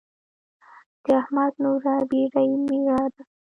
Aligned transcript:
د 1.03 1.05
احمد 1.21 1.53
نوره 1.63 1.95
بېډۍ 2.09 2.49
ميره 2.67 2.99
ده. 3.13 3.21